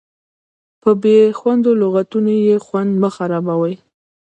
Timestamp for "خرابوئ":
3.15-3.73